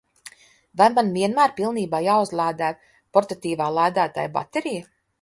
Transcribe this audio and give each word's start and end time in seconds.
Vai 0.81 0.87
man 0.95 1.11
vienmēr 1.17 1.53
pilnībā 1.59 2.01
jāuzlādē 2.07 2.73
portatīvā 3.19 3.71
lādētāja 3.81 4.37
baterija? 4.43 4.87